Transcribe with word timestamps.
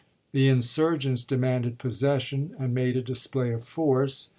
The 0.31 0.47
insur 0.49 0.97
gents 0.97 1.23
demanded 1.23 1.77
possession, 1.77 2.55
and 2.57 2.73
made 2.73 2.97
a 2.97 3.03
display 3.03 3.51
of 3.53 3.63
force. 3.63 4.29